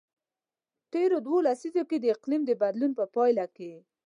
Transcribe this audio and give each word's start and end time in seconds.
تیرو 0.91 1.17
دوو 1.25 1.37
لسیزو 1.47 1.83
کې 1.89 1.97
د 1.99 2.05
اقلیم 2.15 2.41
د 2.45 2.51
بدلون 2.61 2.91
په 2.99 3.05
پایله 3.15 3.45
کې. 3.55 3.71